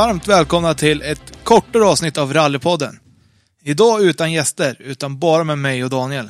[0.00, 3.00] Varmt välkomna till ett kortare avsnitt av Rallypodden.
[3.62, 6.26] Idag utan gäster, utan bara med mig och Daniel.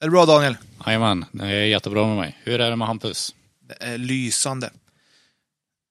[0.00, 0.56] Är det bra Daniel?
[0.86, 2.38] Jajamän, det är jättebra med mig.
[2.42, 3.34] Hur är det med Hampus?
[3.68, 4.70] Det är lysande.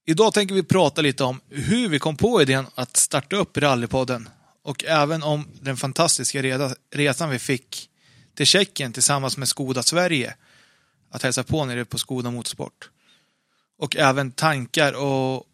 [0.05, 4.29] Idag tänker vi prata lite om hur vi kom på idén att starta upp Rallypodden.
[4.63, 6.41] Och även om den fantastiska
[6.91, 7.89] resan vi fick
[8.35, 10.35] till Tjeckien tillsammans med Skoda Sverige.
[11.11, 12.89] Att hälsa på nere på Skoda Motorsport.
[13.79, 15.47] Och även tankar och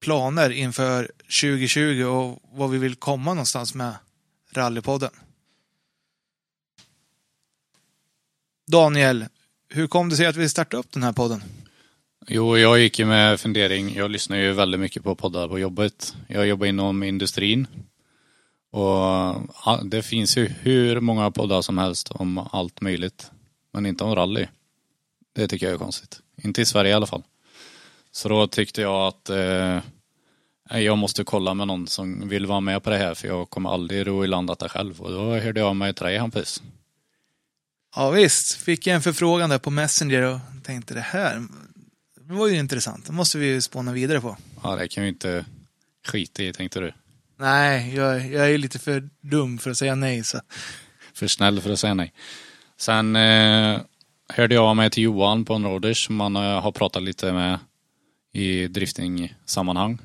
[0.00, 3.94] planer inför 2020 och vad vi vill komma någonstans med
[4.52, 5.10] Rallypodden.
[8.66, 9.26] Daniel,
[9.68, 11.42] hur kom det sig att vi startade upp den här podden?
[12.26, 13.94] Jo, jag gick ju med fundering.
[13.94, 16.16] Jag lyssnar ju väldigt mycket på poddar på jobbet.
[16.28, 17.66] Jag jobbar inom industrin.
[18.70, 23.30] Och det finns ju hur många poddar som helst om allt möjligt.
[23.72, 24.46] Men inte om rally.
[25.34, 26.20] Det tycker jag är konstigt.
[26.42, 27.22] Inte i Sverige i alla fall.
[28.12, 29.78] Så då tyckte jag att eh,
[30.80, 33.70] jag måste kolla med någon som vill vara med på det här för jag kommer
[33.70, 35.00] aldrig ro i land detta själv.
[35.00, 36.62] Och då hörde jag mig till dig Hampus.
[37.96, 41.42] Ja visst, fick jag en förfrågan där på Messenger och tänkte det här
[42.30, 43.06] det var ju intressant.
[43.06, 44.36] Det måste vi ju spåna vidare på.
[44.62, 45.44] Ja, det kan vi inte
[46.06, 46.92] skita i tänkte du.
[47.38, 50.24] Nej, jag, jag är lite för dum för att säga nej.
[50.24, 50.40] Så.
[51.14, 52.12] För snäll för att säga nej.
[52.76, 53.80] Sen eh,
[54.28, 57.58] hörde jag av mig till Johan på Onroaders som man eh, har pratat lite med
[58.32, 59.98] i drifting-sammanhang.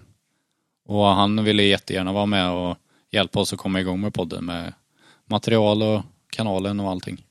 [0.85, 2.77] Och han ville jättegärna vara med och
[3.11, 4.73] hjälpa oss att komma igång med podden med
[5.25, 7.25] material och kanalen och allting.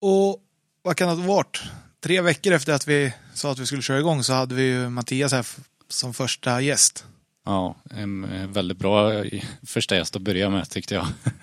[0.00, 0.40] Och
[0.82, 1.62] vad kan det ha varit?
[2.00, 4.88] Tre veckor efter att vi sa att vi skulle köra igång så hade vi ju
[4.88, 5.46] Mattias här
[5.88, 7.04] som första gäst.
[7.44, 11.06] Ja, en eh, väldigt bra eh, första gäst att börja med tyckte jag.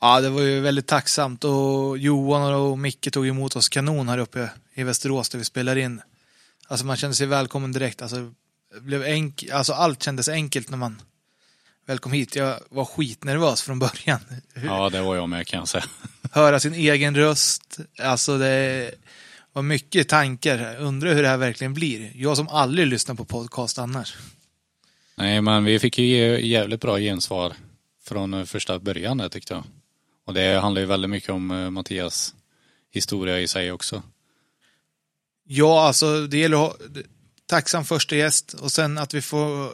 [0.00, 4.18] Ja, det var ju väldigt tacksamt och Johan och Micke tog emot oss kanon här
[4.18, 6.00] uppe i Västerås där vi spelar in.
[6.68, 8.02] Alltså man kände sig välkommen direkt.
[8.02, 8.32] Alltså,
[8.80, 11.02] blev enk- alltså allt kändes enkelt när man
[11.86, 12.36] väl kom hit.
[12.36, 14.20] Jag var skitnervös från början.
[14.64, 15.84] Ja, det var jag med kan jag säga.
[16.32, 17.78] Höra sin egen röst.
[18.02, 18.90] Alltså det
[19.52, 20.76] var mycket tankar.
[20.80, 22.12] Undrar hur det här verkligen blir.
[22.14, 24.16] Jag som aldrig lyssnar på podcast annars.
[25.16, 27.52] Nej, men vi fick ju jävligt bra gensvar
[28.04, 29.64] från första början där tyckte jag.
[30.26, 32.34] Och det handlar ju väldigt mycket om eh, Mattias
[32.90, 34.02] historia i sig också.
[35.44, 36.76] Ja, alltså det gäller att ha
[37.46, 39.70] tacksam första gäst och sen att vi får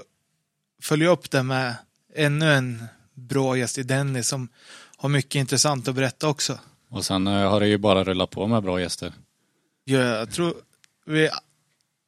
[0.83, 1.75] följa upp det med
[2.15, 4.49] ännu en bra gäst i Dennis som
[4.97, 6.59] har mycket intressant att berätta också.
[6.89, 9.13] Och sen eh, har det ju bara rullat på med bra gäster.
[9.85, 10.55] Ja, Jag tror
[11.07, 11.31] vi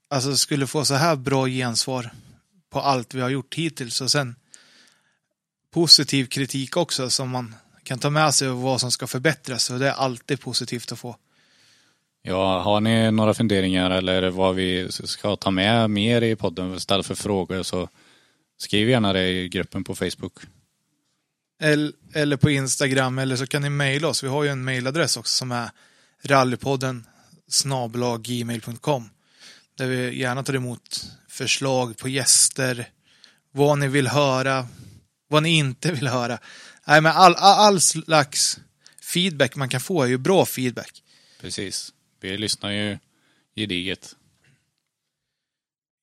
[0.08, 2.10] alltså, skulle få så här bra gensvar
[2.70, 4.36] på allt vi har gjort hittills och sen
[5.70, 7.54] positiv kritik också som man
[7.84, 10.98] kan ta med sig och vad som ska förbättras och det är alltid positivt att
[10.98, 11.16] få.
[12.22, 17.06] Ja, har ni några funderingar eller vad vi ska ta med mer i podden istället
[17.06, 17.88] för frågor så
[18.58, 20.32] skriv gärna det i gruppen på Facebook.
[21.60, 24.24] Eller, på Instagram eller så kan ni mejla oss.
[24.24, 25.70] Vi har ju en mejladress också som är
[26.22, 27.06] rallypodden
[27.48, 29.10] snabelaggmail.com
[29.76, 32.88] där vi gärna tar emot förslag på gäster,
[33.52, 34.66] vad ni vill höra,
[35.28, 36.38] vad ni inte vill höra.
[36.86, 38.58] Nej, men all, all, slags
[39.02, 41.02] feedback man kan få är ju bra feedback.
[41.40, 41.92] Precis.
[42.20, 42.98] Vi lyssnar ju
[43.56, 44.16] gediget.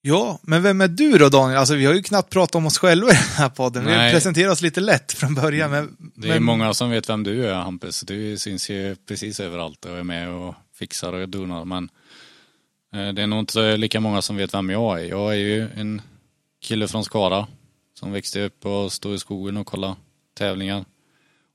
[0.04, 1.58] Ja, men vem är du då Daniel?
[1.58, 3.86] Alltså vi har ju knappt pratat om oss själva i den här podden.
[3.86, 4.14] Vi Nej.
[4.14, 5.72] presenterar oss lite lätt från början.
[5.72, 8.02] Men, Det är men, många som vet vem du är Hampus.
[8.02, 11.66] Du syns ju precis överallt och är med och fixar och donar.
[11.66, 11.90] Men
[12.94, 15.06] eh, det är nog inte lika många som vet vem jag är.
[15.06, 16.02] Jag är ju en
[16.62, 17.48] kille från Skara
[18.00, 19.96] som växte upp och stod i skogen och kollade
[20.46, 20.86] tävlingar.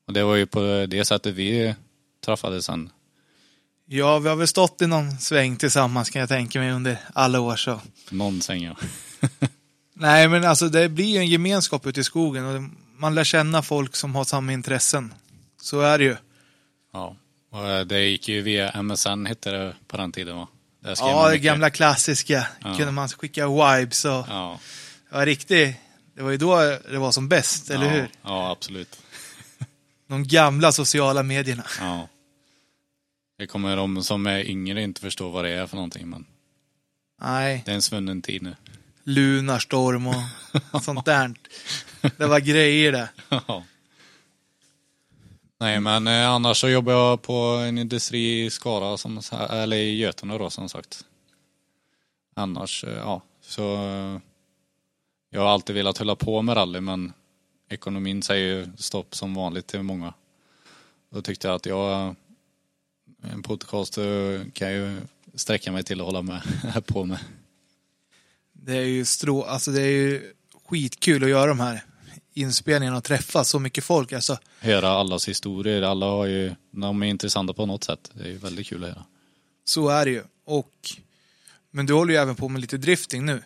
[0.06, 1.74] Och det var ju på det sättet vi
[2.24, 2.90] träffades sen.
[3.86, 7.40] Ja, vi har väl stått i någon sväng tillsammans kan jag tänka mig under alla
[7.40, 7.80] år så.
[8.10, 8.76] Någon säng ja.
[9.94, 12.62] Nej, men alltså det blir ju en gemenskap ute i skogen och
[12.98, 15.14] man lär känna folk som har samma intressen.
[15.60, 16.16] Så är det ju.
[16.92, 17.16] ja.
[17.50, 20.48] Och eh, det gick ju via MSN hette det på den tiden va?
[20.98, 22.46] Ja, det gamla klassiska.
[22.62, 22.76] Ja.
[22.76, 24.58] Kunde man skicka vibes och Ja.
[25.12, 25.76] ja, riktigt.
[26.16, 26.56] Det var ju då
[26.90, 27.92] det var som bäst, eller ja.
[27.92, 28.08] hur?
[28.22, 28.98] Ja, absolut.
[30.08, 31.64] De gamla sociala medierna.
[31.80, 32.08] Ja.
[33.38, 36.26] Det kommer de som är yngre inte förstå vad det är för någonting men
[37.22, 38.56] Nej, det är en svunnen tid nu.
[39.04, 41.34] lunarstorm och sånt där.
[42.16, 43.08] Det var grejer det.
[43.28, 43.64] Ja.
[45.60, 49.20] Nej men eh, annars så jobbar jag på en industri i Skara, som,
[49.50, 51.04] eller i Götene då som sagt.
[52.34, 54.20] Annars, eh, ja, så eh,
[55.36, 57.12] jag har alltid velat hålla på med rally men
[57.68, 60.14] ekonomin säger ju stopp som vanligt till många.
[61.10, 62.14] Då tyckte jag att jag,
[63.22, 63.98] en podcast
[64.52, 64.96] kan ju
[65.34, 66.42] sträcka mig till att hålla med,
[66.86, 67.18] på med.
[68.52, 70.32] Det är ju strå, alltså det är ju
[70.68, 71.84] skitkul att göra de här
[72.32, 74.12] inspelningarna och träffa så mycket folk.
[74.12, 75.82] Alltså, Höra allas historier.
[75.82, 78.10] Alla har ju, de är intressanta på något sätt.
[78.14, 79.04] Det är ju väldigt kul att höra.
[79.64, 80.22] så är det ju.
[80.44, 80.90] Och,
[81.70, 83.42] men du håller ju även på med lite drifting nu.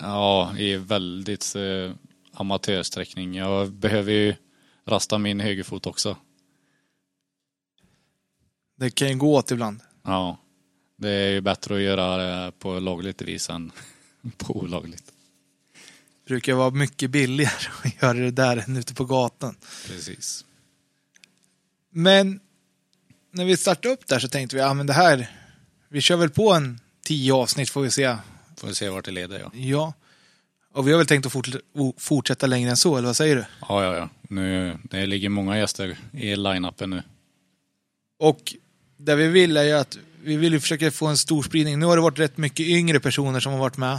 [0.00, 1.92] Ja, i väldigt eh,
[2.32, 3.34] amatörsträckning.
[3.34, 4.34] Jag behöver ju
[4.86, 6.16] rasta min högerfot också.
[8.76, 9.80] Det kan ju gå åt ibland.
[10.04, 10.38] Ja.
[10.96, 13.72] Det är ju bättre att göra det på lagligt vis än
[14.36, 15.12] på olagligt.
[16.26, 19.56] brukar vara mycket billigare att göra det där än ute på gatan.
[19.86, 20.44] Precis.
[21.90, 22.40] Men
[23.30, 25.30] när vi startade upp där så tänkte vi, ja men det här,
[25.88, 28.16] vi kör väl på en tio avsnitt får vi se.
[28.56, 29.50] Får vi se vart det leder ja.
[29.54, 29.94] Ja.
[30.72, 31.48] Och vi har väl tänkt att fort,
[31.98, 33.44] fortsätta längre än så, eller vad säger du?
[33.60, 34.08] Ja, ja, ja.
[34.22, 37.02] Nu, det ligger många gäster i line-upen nu.
[38.18, 38.54] Och
[38.96, 41.78] det vi vill är ju att vi vill ju försöka få en stor spridning.
[41.78, 43.98] Nu har det varit rätt mycket yngre personer som har varit med.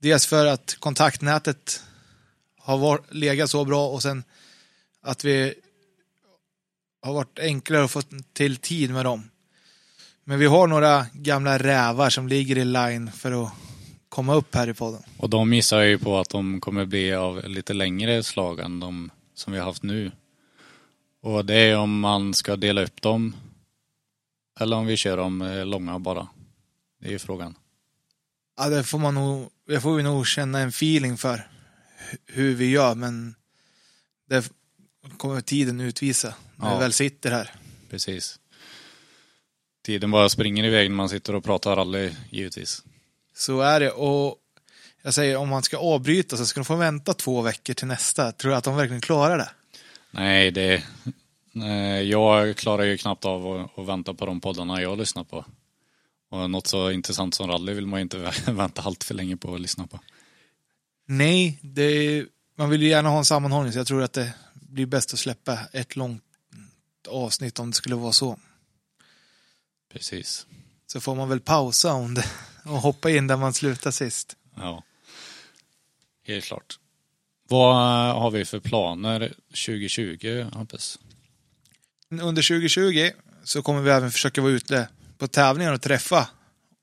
[0.00, 1.82] Dels för att kontaktnätet
[2.58, 4.24] har varit, legat så bra och sen
[5.02, 5.54] att vi
[7.02, 8.02] har varit enklare att få
[8.32, 9.30] till tid med dem.
[10.28, 13.52] Men vi har några gamla rävar som ligger i line för att
[14.08, 15.02] komma upp här i podden.
[15.18, 19.10] Och de missar ju på att de kommer bli av lite längre slag än de
[19.34, 20.12] som vi har haft nu.
[21.22, 23.36] Och det är om man ska dela upp dem
[24.60, 26.28] eller om vi kör dem eh, långa bara.
[27.00, 27.54] Det är ju frågan.
[28.56, 31.36] Ja, det får man nog, det får vi nog känna en feeling för
[32.10, 33.34] hu- hur vi gör, men
[34.28, 34.50] det
[35.18, 36.74] kommer tiden utvisa när Ja.
[36.74, 37.50] vi väl sitter här.
[37.90, 38.38] Precis.
[39.86, 42.82] Tiden bara springer iväg när man sitter och pratar rally givetvis.
[43.34, 43.90] Så är det.
[43.90, 44.36] Och
[45.02, 48.32] jag säger, om man ska avbryta så ska de få vänta två veckor till nästa.
[48.32, 49.48] Tror du att de verkligen klarar det?
[50.10, 50.82] Nej, det...
[51.52, 55.44] Nej, jag klarar ju knappt av att, vänta på de poddarna jag lyssnar på.
[56.30, 59.54] Och något så intressant som rally vill man ju inte vänta allt för länge på
[59.54, 60.00] att lyssna på.
[61.06, 62.24] Nej, det,
[62.58, 65.18] man vill ju gärna ha en sammanhållning, så jag tror att det blir bäst att
[65.18, 66.22] släppa ett långt
[67.08, 68.38] avsnitt om det skulle vara så.
[69.92, 70.46] Precis.
[70.86, 72.26] Så får man väl pausa om det
[72.64, 74.36] och hoppa in där man slutade sist.
[74.54, 74.82] Ja.
[76.26, 76.78] Helt klart.
[77.48, 77.76] Vad
[78.14, 80.98] har vi för planer 2020, Hampus?
[82.10, 83.10] Under 2020
[83.44, 84.88] så kommer vi även försöka vara ute
[85.18, 86.28] på tävlingar och träffa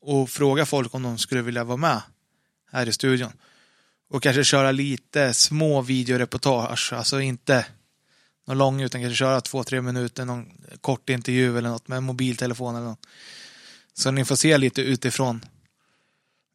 [0.01, 2.01] och fråga folk om de skulle vilja vara med
[2.71, 3.31] här i studion.
[4.09, 7.65] Och kanske köra lite små videoreportage, alltså inte
[8.45, 10.51] någon lång utan kanske köra två, tre minuter, någon
[10.81, 13.05] kort intervju eller något med mobiltelefon eller något.
[13.93, 15.45] Så ni får se lite utifrån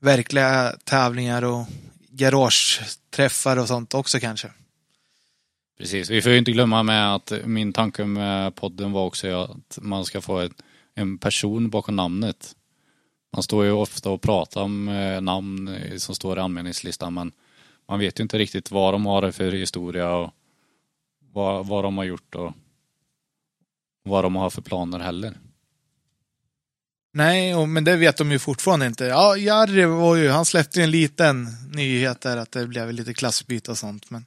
[0.00, 1.66] verkliga tävlingar och
[2.10, 4.48] garageträffar och sånt också kanske.
[5.78, 9.78] Precis, vi får ju inte glömma med att min tanke med podden var också att
[9.82, 10.52] man ska få ett,
[10.94, 12.54] en person bakom namnet.
[13.32, 14.84] Man står ju ofta och pratar om
[15.22, 17.32] namn som står i anmälningslistan men
[17.88, 20.30] man vet ju inte riktigt vad de har för historia och
[21.38, 22.52] vad, vad de har gjort och
[24.02, 25.34] vad de har för planer heller.
[27.12, 29.04] Nej, och, men det vet de ju fortfarande inte.
[29.04, 33.14] Ja, Jarry var ju, han släppte ju en liten nyhet där att det blev lite
[33.14, 34.10] klassbyte och sånt.
[34.10, 34.26] Men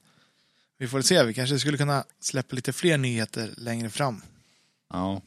[0.77, 4.21] vi får se, vi kanske skulle kunna släppa lite fler nyheter längre fram.
[4.93, 5.21] Ja,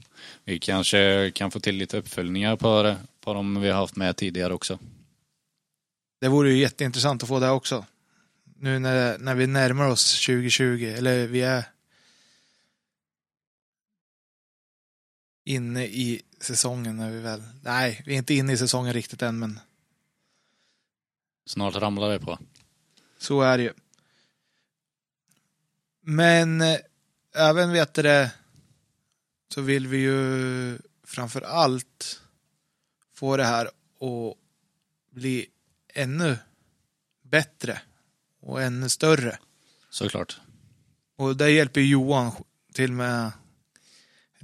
[0.45, 4.17] vi kanske kan få till lite uppföljningar på, det, på de vi har haft med
[4.17, 4.79] tidigare också.
[6.21, 7.85] Det vore ju jätteintressant att få det också.
[8.59, 11.65] Nu när, när vi närmar oss 2020, eller vi är
[15.45, 19.39] inne i säsongen när vi väl, nej, vi är inte inne i säsongen riktigt än,
[19.39, 19.61] men
[21.47, 22.39] Snart ramlar det på.
[23.19, 23.73] Så är det ju.
[26.01, 26.79] Men eh,
[27.35, 28.33] även vet det
[29.49, 32.21] så vill vi ju framför allt
[33.15, 34.37] få det här att
[35.11, 35.47] bli
[35.95, 36.39] ännu
[37.23, 37.81] bättre
[38.41, 39.39] och ännu större.
[39.91, 40.41] Såklart.
[41.17, 42.33] Och där hjälper Johan
[42.73, 43.33] till med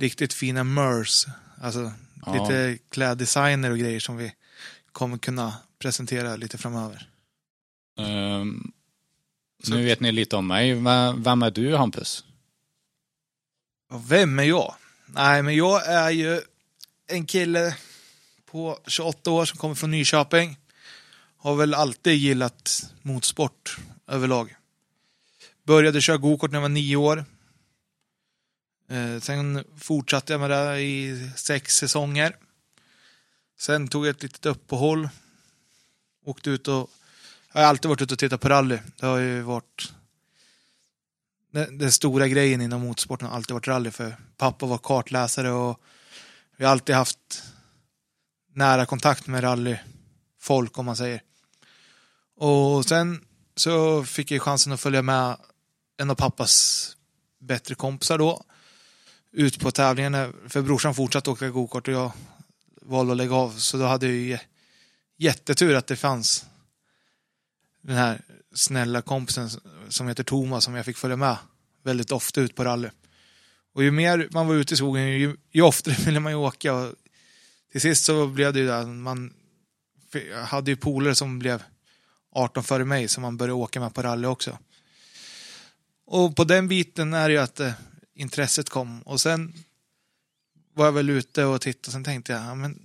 [0.00, 1.26] riktigt fina mers.
[1.62, 1.92] Alltså
[2.26, 2.32] Ja.
[2.32, 4.32] lite kläddesigner och grejer som vi
[4.92, 7.08] kommer kunna presentera lite framöver.
[9.64, 10.74] Så- nu vet ni lite om mig.
[11.16, 12.24] Vem är du Hampus?
[14.08, 14.74] Vem är jag?
[15.06, 16.40] Nej, men jag är ju
[17.06, 17.76] en kille
[18.50, 20.56] på 28 år som kommer från Nyköping.
[21.36, 23.76] Har väl alltid gillat motorsport
[24.06, 24.56] överlag.
[25.62, 27.24] Började köra gokart när jag var nio år.
[28.90, 32.36] Eh, sen fortsatte jag med det i sex säsonger.
[33.58, 35.08] Sen tog jag ett litet uppehåll.
[36.24, 36.90] Åkte ut och...
[37.52, 38.78] Jag har alltid varit ute och tittat på rally.
[38.96, 39.92] Det har ju varit
[41.50, 45.80] den, den stora grejen inom motorsporten har alltid varit rally för pappa var kartläsare och
[46.56, 47.42] vi har alltid haft
[48.54, 51.22] nära kontakt med rallyfolk om man säger.
[52.36, 53.24] Och sen
[53.56, 55.36] så fick jag chansen att följa med
[55.96, 56.96] en av pappas
[57.38, 58.44] bättre kompisar då.
[59.32, 62.12] Ut på tävlingen, för brorsan fortsatte åka gokart och jag
[62.82, 63.50] valde att lägga av.
[63.50, 64.38] Så då hade jag ju
[65.16, 66.46] jättetur att det fanns
[67.82, 68.20] den här
[68.54, 69.50] snälla kompisen
[69.88, 71.36] som heter Thomas som jag fick följa med
[71.82, 72.88] väldigt ofta ut på rally.
[73.74, 76.74] Och ju mer man var ute i skogen, ju, ju oftare ville man ju åka.
[76.74, 76.94] Och
[77.72, 79.34] till sist så blev det ju där, man
[80.44, 81.62] hade ju polare som blev
[82.32, 84.58] 18 före mig som man började åka med på rally också.
[86.06, 87.72] Och på den biten är det ju att eh,
[88.20, 89.02] intresset kom.
[89.02, 89.54] Och sen
[90.74, 92.82] var jag väl ute och tittade och sen tänkte jag, ja, men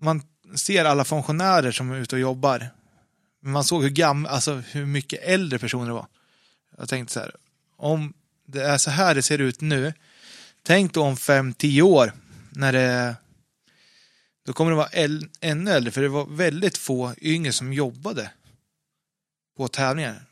[0.00, 0.22] man
[0.54, 2.68] ser alla funktionärer som är ute och jobbar.
[3.40, 6.06] Men man såg hur, gam alltså, hur mycket äldre personer det var.
[6.78, 7.36] Jag tänkte så här,
[7.76, 8.12] om
[8.46, 9.94] det är så här det ser ut nu,
[10.62, 12.12] tänk då om fem tio år
[12.50, 13.16] när det
[14.44, 18.30] då kommer det vara ännu äldre, för det var väldigt få yngre som jobbade
[19.56, 20.24] på tävlingar.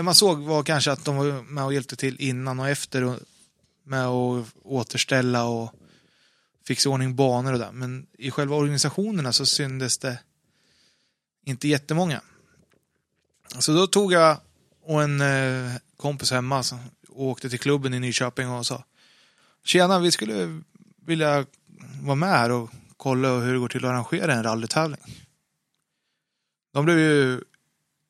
[0.00, 3.04] Det man såg var kanske att de var med och hjälpte till innan och efter
[3.04, 3.18] och
[3.84, 5.74] med att återställa och
[6.66, 7.72] fixa ordning banor och där.
[7.72, 10.18] Men i själva organisationerna så syndes det
[11.44, 12.20] inte jättemånga.
[13.58, 14.36] Så då tog jag
[14.82, 16.64] och en eh, kompis hemma
[17.08, 18.84] och åkte till klubben i Nyköping och sa
[19.64, 20.62] Tjena, vi skulle
[21.06, 21.46] vilja
[22.02, 25.00] vara med här och kolla hur det går till att arrangera en rallytävling.
[26.72, 27.40] De blev ju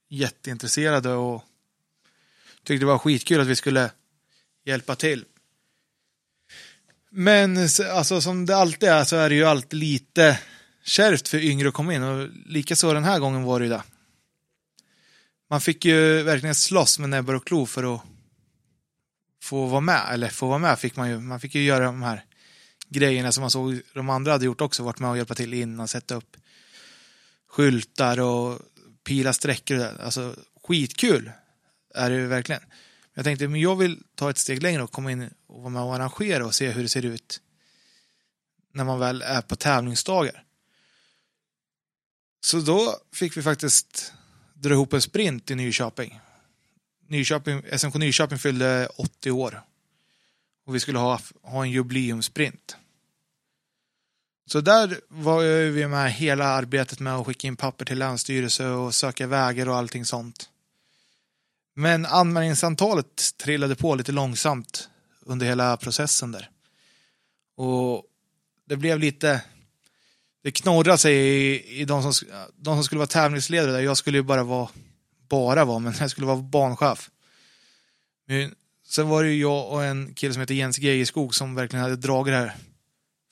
[0.09, 1.45] jätteintresserade och
[2.65, 3.91] tyckte det var skitkul att vi skulle
[4.65, 5.25] hjälpa till.
[7.11, 10.39] Men alltså som det alltid är så är det ju alltid lite
[10.85, 13.83] kärvt för yngre att komma in och likaså den här gången var det ju det.
[15.51, 18.03] Man fick ju verkligen slåss med näbbar och klor för att
[19.43, 22.03] få vara med, eller få vara med fick man ju, man fick ju göra de
[22.03, 22.25] här
[22.89, 25.89] grejerna som man såg de andra hade gjort också, varit med och hjälpa till innan,
[25.89, 26.37] sätta upp
[27.51, 28.59] skyltar och
[29.05, 29.87] pila sträckor.
[30.01, 31.31] Alltså skitkul
[31.95, 32.63] är det ju verkligen.
[33.15, 35.83] Jag tänkte, men jag vill ta ett steg längre och komma in och vara med
[35.83, 37.41] och arrangera och se hur det ser ut
[38.73, 40.45] när man väl är på tävlingsdagar.
[42.41, 44.13] Så då fick vi faktiskt
[44.55, 46.21] dra ihop en sprint i Nyköping.
[47.07, 49.63] Nyköping SMK Nyköping fyllde 80 år.
[50.67, 52.77] Och vi skulle ha, ha en jubileumsprint.
[54.47, 58.95] Så där var vi med hela arbetet med att skicka in papper till Länsstyrelse och
[58.95, 60.49] söka vägar och allting sånt.
[61.81, 64.89] Men anmälningsantalet trillade på lite långsamt
[65.21, 66.51] under hela processen där.
[67.57, 68.05] Och
[68.69, 69.43] det blev lite...
[70.43, 73.81] Det knorrade sig i, i de, som, de som skulle vara tävlingsledare där.
[73.81, 74.69] Jag skulle ju bara vara,
[75.29, 77.11] bara vara, men jag skulle vara banchef.
[78.27, 78.55] Men
[78.87, 81.97] sen var det ju jag och en kille som heter Jens Geijerskog som verkligen hade
[81.97, 82.57] dragit det här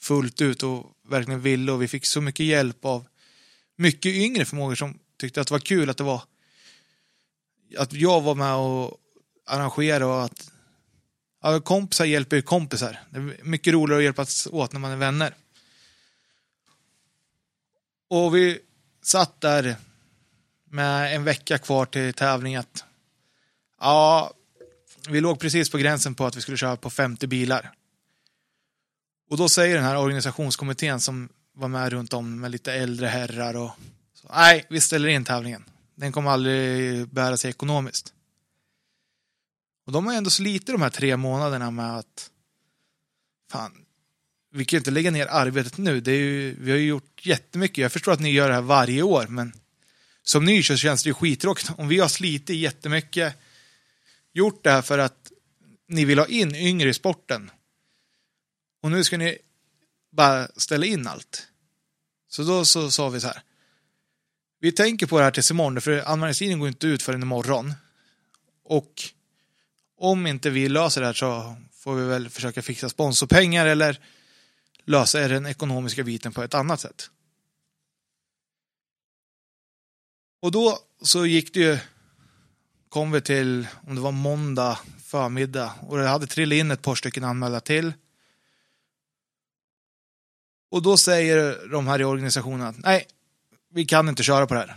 [0.01, 3.07] fullt ut och verkligen ville och vi fick så mycket hjälp av
[3.77, 6.23] mycket yngre förmågor som tyckte att det var kul att det var
[7.77, 8.97] att jag var med och
[9.47, 10.51] arrangerade och att
[11.43, 13.01] ja, kompisar hjälper ju kompisar.
[13.11, 15.35] Det är mycket roligare att hjälpas åt när man är vänner.
[18.11, 18.61] Och vi
[19.03, 19.77] satt där
[20.65, 22.65] med en vecka kvar till tävlingen.
[23.81, 24.33] Ja,
[25.09, 27.73] vi låg precis på gränsen på att vi skulle köra på 50 bilar.
[29.31, 33.57] Och då säger den här organisationskommittén som var med runt om med lite äldre herrar
[33.57, 33.71] och
[34.15, 35.65] så, nej, vi ställer in tävlingen.
[35.99, 38.13] Den kommer aldrig bära sig ekonomiskt.
[39.87, 42.31] Och de har ändå slitit de här tre månaderna med att
[43.51, 43.85] fan,
[44.51, 46.01] vi kan ju inte lägga ner arbetet nu.
[46.01, 47.79] Det är ju, vi har ju gjort jättemycket.
[47.79, 49.53] Jag förstår att ni gör det här varje år, men
[50.23, 51.71] som ny så känns det ju skittråkigt.
[51.77, 53.35] Om vi har slitit jättemycket,
[54.33, 55.33] gjort det här för att
[55.89, 57.51] ni vill ha in yngre i sporten
[58.83, 59.39] och nu ska ni
[60.11, 61.49] bara ställa in allt.
[62.29, 63.43] Så då så sa vi så här.
[64.61, 67.75] Vi tänker på det här tills imorgon, för anmälningstiden går inte ut förrän imorgon.
[68.65, 69.03] Och
[69.97, 74.01] om inte vi löser det här så får vi väl försöka fixa sponsorpengar eller
[74.85, 77.11] lösa den ekonomiska biten på ett annat sätt.
[80.41, 81.79] Och då så gick det ju,
[82.89, 86.95] kom vi till, om det var måndag förmiddag och det hade trillat in ett par
[86.95, 87.93] stycken anmälda till.
[90.71, 93.07] Och då säger de här i organisationen att nej,
[93.79, 94.77] vi kan inte köra på det här.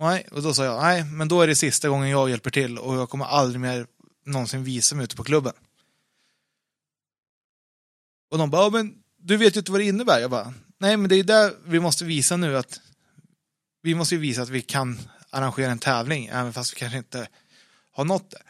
[0.00, 2.78] Nej, och då sa jag, nej, men då är det sista gången jag hjälper till
[2.78, 3.86] och jag kommer aldrig mer
[4.26, 5.52] någonsin visa mig ute på klubben.
[8.30, 10.20] Och de bara, men du vet ju inte vad det innebär.
[10.20, 12.80] Jag bara, nej men det är där vi måste visa nu att
[13.82, 14.98] vi måste ju visa att vi kan
[15.30, 17.28] arrangera en tävling även fast vi kanske inte
[17.92, 18.42] har nått det.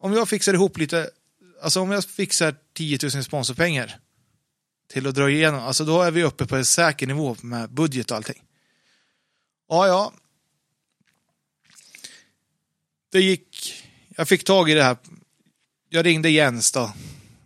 [0.00, 1.10] Om jag fixar ihop lite,
[1.62, 3.98] alltså om jag fixar 10 000 sponsorpengar
[4.92, 8.10] till att dra igenom, alltså då är vi uppe på en säker nivå med budget
[8.10, 8.42] och allting.
[9.72, 10.12] Ja, ja,
[13.10, 13.74] det gick,
[14.16, 14.96] jag fick tag i det här.
[15.88, 16.92] Jag ringde Jens då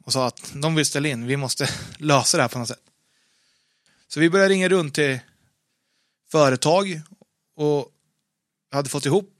[0.05, 2.83] och sa att de vill ställa in, vi måste lösa det här på något sätt.
[4.09, 5.19] Så vi började ringa runt till
[6.31, 7.01] företag
[7.57, 7.93] och
[8.71, 9.31] hade fått ihop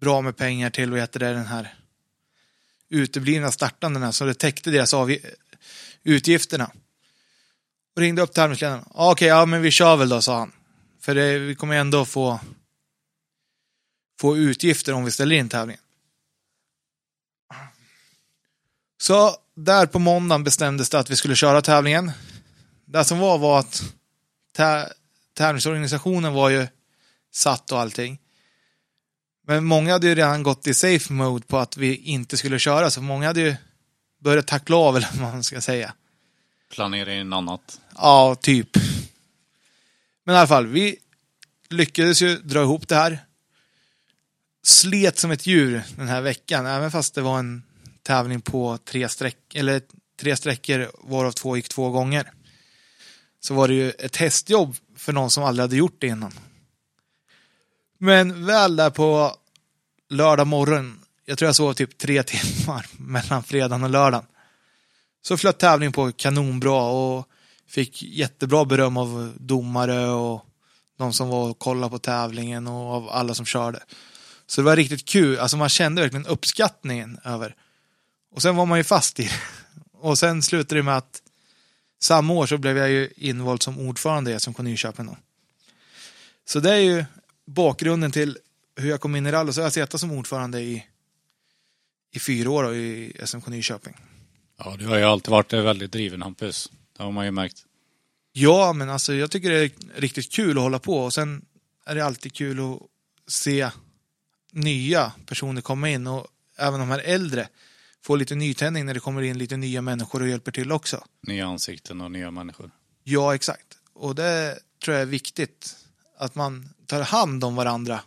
[0.00, 1.74] bra med pengar till vad heter det, den här
[2.88, 4.94] uteblivna startandena så det täckte deras
[6.02, 6.70] utgifterna.
[7.94, 8.84] Och ringde upp tävlingsledaren.
[8.90, 10.52] Okej, okay, ja men vi kör väl då, sa han.
[11.08, 12.40] För det, vi kommer ändå få
[14.20, 15.82] få utgifter om vi ställer in tävlingen.
[19.00, 22.12] Så där på måndagen bestämdes det att vi skulle köra tävlingen.
[22.84, 23.82] Det som var var att
[25.34, 26.66] tävlingsorganisationen var ju
[27.32, 28.18] satt och allting.
[29.46, 32.90] Men många hade ju redan gått i safe mode på att vi inte skulle köra,
[32.90, 33.56] så många hade ju
[34.20, 35.94] börjat tackla av, eller vad man ska säga.
[36.70, 37.80] Planera in annat.
[37.96, 38.68] Ja, typ.
[40.28, 40.96] Men i alla fall, vi
[41.68, 43.18] lyckades ju dra ihop det här.
[44.62, 47.62] Slet som ett djur den här veckan, även fast det var en
[48.02, 49.82] tävling på tre streck, eller
[50.20, 52.32] tre sträckor, varav två gick två gånger.
[53.40, 56.32] Så var det ju ett hästjobb för någon som aldrig hade gjort det innan.
[57.98, 59.36] Men väl där på
[60.08, 64.26] lördag morgon, jag tror jag sov typ tre timmar mellan fredagen och lördagen.
[65.22, 67.28] Så flöt tävlingen på kanonbra och
[67.68, 70.44] fick jättebra beröm av domare och
[70.98, 73.82] de som var och kollade på tävlingen och av alla som körde.
[74.46, 77.54] Så det var riktigt kul, alltså man kände verkligen uppskattningen över.
[78.34, 79.32] Och sen var man ju fast i det.
[79.92, 81.22] Och sen slutade det med att
[82.00, 85.16] samma år så blev jag ju invald som ordförande i SMK Nyköping.
[86.44, 87.04] Så det är ju
[87.46, 88.38] bakgrunden till
[88.76, 89.52] hur jag kom in i rally.
[89.52, 90.86] Så jag har suttit som ordförande i,
[92.12, 93.96] i fyra år då i SMK Nyköping.
[94.58, 96.70] Ja, du har ju alltid varit väldigt driven Hampus.
[96.98, 97.64] Det har man ju märkt.
[98.32, 101.44] Ja, men alltså jag tycker det är riktigt kul att hålla på och sen
[101.86, 102.80] är det alltid kul att
[103.32, 103.70] se
[104.52, 107.48] nya personer komma in och även de här äldre
[108.02, 111.04] få lite nytändning när det kommer in lite nya människor och hjälper till också.
[111.20, 112.70] Nya ansikten och nya människor.
[113.04, 113.78] Ja, exakt.
[113.92, 115.76] Och det tror jag är viktigt.
[116.18, 118.00] Att man tar hand om varandra.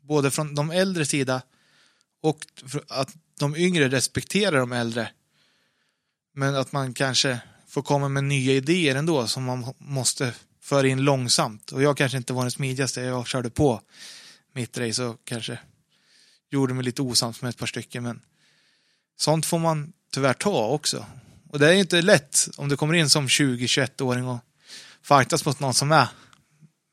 [0.00, 1.42] Både från de äldre sida
[2.20, 2.46] och
[2.88, 5.10] att de yngre respekterar de äldre.
[6.34, 7.40] Men att man kanske
[7.72, 11.72] får komma med nya idéer ändå som man måste föra in långsamt.
[11.72, 13.00] Och jag kanske inte var den smidigaste.
[13.00, 13.80] Jag körde på
[14.52, 15.58] mitt race och kanske
[16.50, 18.02] gjorde mig lite osams med ett par stycken.
[18.02, 18.20] Men
[19.16, 21.06] sånt får man tyvärr ta också.
[21.50, 24.38] Och det är ju inte lätt om du kommer in som 20-21-åring och
[25.02, 26.08] fightas mot någon som är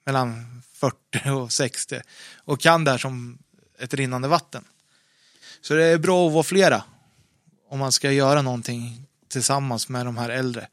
[0.06, 2.02] mellan 40 och 60
[2.36, 3.40] och kan det här som
[3.80, 4.64] ett rinnande vatten.
[5.62, 6.84] Så det är bra att vara flera
[7.70, 10.68] om man ska göra någonting tillsammans med de här äldre.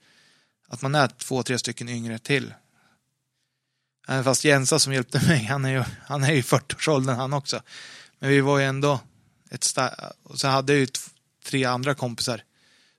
[0.69, 2.55] Att man är två, tre stycken yngre till.
[4.09, 7.63] Även fast Jensa som hjälpte mig, han är ju, han är ju 40-årsåldern han också.
[8.19, 9.01] Men vi var ju ändå
[9.51, 10.87] ett sta- och så hade jag ju
[11.45, 12.43] tre andra kompisar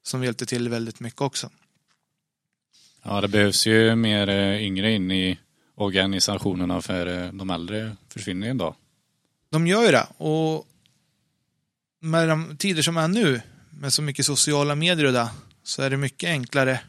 [0.04, 1.50] som hjälpte till väldigt mycket också.
[3.04, 5.40] Ja, det behövs ju mer eh, yngre in i
[5.76, 8.76] organisationerna för eh, de äldre försvinner ju en dag.
[9.50, 10.68] De gör ju det och
[12.00, 13.42] med de tider som är nu
[13.80, 15.30] med så mycket sociala medier och det
[15.64, 16.80] så är det mycket enklare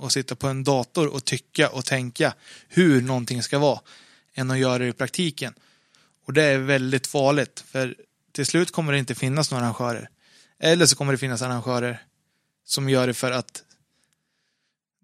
[0.00, 2.34] att sitta på en dator och tycka och tänka
[2.68, 3.80] hur någonting ska vara
[4.34, 5.54] än att göra det i praktiken.
[6.26, 7.96] Och det är väldigt farligt för
[8.32, 10.08] till slut kommer det inte finnas några arrangörer.
[10.58, 12.02] Eller så kommer det finnas arrangörer
[12.64, 13.62] som gör det för att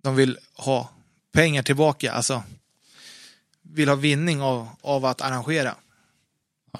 [0.02, 0.90] de vill ha
[1.32, 2.42] pengar tillbaka, alltså
[3.62, 5.74] vill ha vinning av, av att arrangera.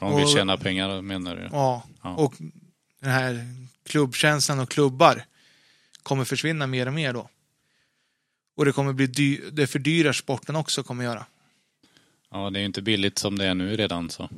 [0.00, 1.48] de vill och, tjäna pengar menar du?
[1.52, 2.34] Ja, ja, och
[3.00, 3.46] den här
[3.90, 5.24] klubbkänslan och klubbar
[6.02, 7.28] kommer försvinna mer och mer då.
[8.56, 11.26] Och det kommer bli dy det fördyrar sporten också kommer göra.
[12.30, 14.30] Ja, det är ju inte billigt som det är nu redan så.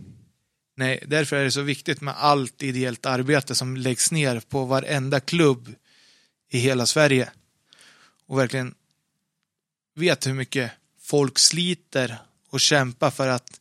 [0.76, 5.20] Nej, därför är det så viktigt med allt ideellt arbete som läggs ner på varenda
[5.20, 5.74] klubb
[6.50, 7.30] i hela Sverige.
[8.26, 8.74] Och verkligen
[9.94, 12.18] vet hur mycket folk sliter
[12.50, 13.60] och kämpar för att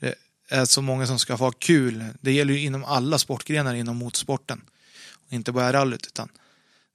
[0.00, 0.14] det
[0.48, 2.04] är så många som ska få ha kul.
[2.20, 4.60] Det gäller ju inom alla sportgrenar inom motorsporten.
[5.32, 6.28] Inte bara rallyt utan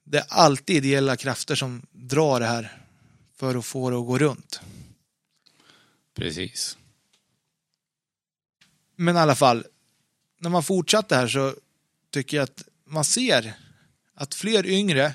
[0.04, 2.82] det är alltid ideella krafter som drar det här
[3.36, 4.60] för att få det att gå runt.
[6.14, 6.76] Precis.
[8.96, 9.64] Men i alla fall,
[10.40, 11.54] när man fortsatte här så
[12.10, 13.54] tycker jag att man ser
[14.14, 15.14] att fler yngre,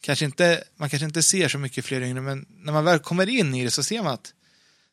[0.00, 3.28] kanske inte, man kanske inte ser så mycket fler yngre, men när man väl kommer
[3.28, 4.34] in i det så ser man att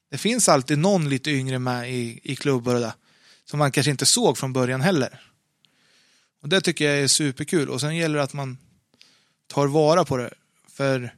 [0.10, 2.94] det finns alltid någon lite yngre med i, i klubbar och det,
[3.46, 5.22] som man kanske inte såg från början heller.
[6.46, 8.58] Och det tycker jag är superkul och sen gäller det att man
[9.48, 10.34] tar vara på det.
[10.68, 11.16] För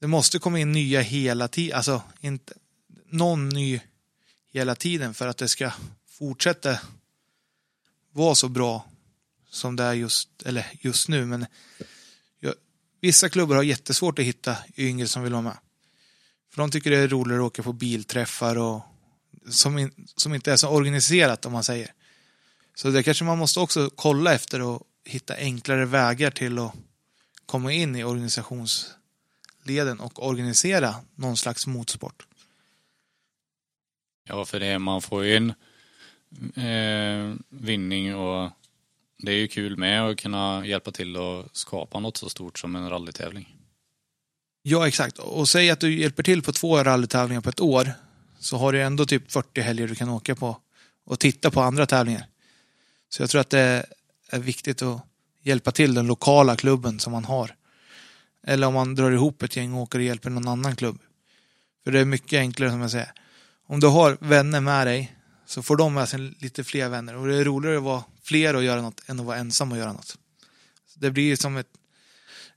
[0.00, 2.54] det måste komma in nya hela tiden, alltså inte
[3.06, 3.80] någon ny
[4.52, 5.72] hela tiden för att det ska
[6.08, 6.78] fortsätta
[8.12, 8.90] vara så bra
[9.50, 11.46] som det är just, eller just nu, men
[12.40, 12.54] jag,
[13.00, 15.58] vissa klubbar har jättesvårt att hitta yngre som vill vara med.
[16.50, 18.82] För de tycker det är roligare att åka på bilträffar och
[19.48, 21.95] som, in, som inte är så organiserat om man säger.
[22.78, 26.74] Så det kanske man måste också kolla efter och hitta enklare vägar till att
[27.46, 32.26] komma in i organisationsleden och organisera någon slags motorsport.
[34.28, 35.50] Ja, för det, man får ju en
[36.54, 38.50] eh, vinning och
[39.18, 42.76] det är ju kul med att kunna hjälpa till att skapa något så stort som
[42.76, 43.56] en rallytävling.
[44.62, 45.18] Ja, exakt.
[45.18, 47.92] Och säg att du hjälper till på två rallytävlingar på ett år,
[48.38, 50.60] så har du ändå typ 40 helger du kan åka på
[51.04, 52.26] och titta på andra tävlingar.
[53.08, 53.86] Så jag tror att det
[54.30, 55.00] är viktigt att
[55.42, 57.54] hjälpa till den lokala klubben som man har.
[58.46, 60.98] Eller om man drar ihop ett gäng och åker och hjälper någon annan klubb.
[61.84, 63.12] För det är mycket enklare som jag säger.
[63.66, 65.16] Om du har vänner med dig
[65.46, 67.16] så får de med sig lite fler vänner.
[67.16, 69.78] Och det är roligare att vara fler och göra något än att vara ensam och
[69.78, 70.16] göra något.
[70.86, 71.68] Så det blir som ett,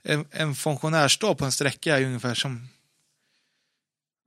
[0.02, 2.68] en, en funktionärsdag på en sträcka är ungefär som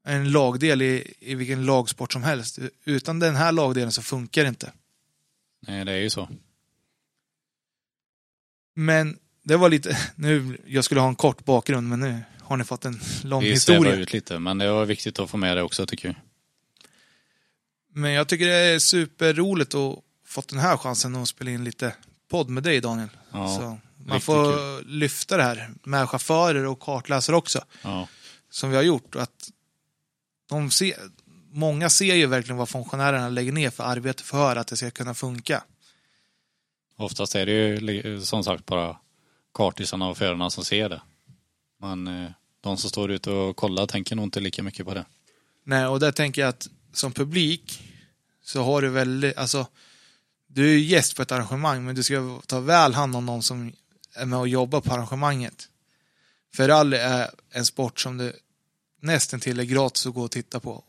[0.05, 2.59] en lagdel i, i vilken lagsport som helst.
[2.83, 4.71] Utan den här lagdelen så funkar det inte.
[5.67, 6.29] Nej, det är ju så.
[8.75, 12.63] Men det var lite, nu, jag skulle ha en kort bakgrund men nu har ni
[12.63, 13.81] fått en lång Vi historia.
[13.81, 16.15] svävar ut lite, men det var viktigt att få med det också tycker jag.
[17.95, 21.95] Men jag tycker det är superroligt att fått den här chansen att spela in lite
[22.29, 23.09] podd med dig Daniel.
[23.31, 28.07] Ja, Så man får lyfta det här med chaufförer och kartläsare också, Ja,
[28.49, 29.15] som vi har gjort.
[29.15, 29.49] Att
[30.49, 30.95] de ser,
[31.53, 35.13] många ser ju verkligen vad funktionärerna lägger ner för arbete för att det ska kunna
[35.13, 35.63] funka.
[36.95, 38.97] oftast är det ju som sagt bara
[39.53, 41.01] kartisarna och förarna som ser det.
[41.81, 45.05] Men eh, de som står ute och kollar tänker nog inte lika mycket på det.
[45.63, 47.83] Nej, och där tänker jag att som publik
[48.43, 49.67] så har du väldigt, alltså
[50.47, 53.73] du är gäst på ett arrangemang men du ska ta väl hand om någon som
[54.15, 55.69] är med och jobbar på arrangemanget.
[56.55, 58.33] För rally är en sport som det
[58.99, 60.83] nästan till är gratis att gå och titta på.